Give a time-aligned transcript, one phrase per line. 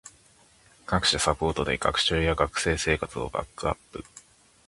[0.87, 4.03] 各種サポートで学習や学生生活をバックアップ